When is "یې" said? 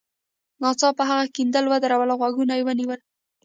2.57-2.63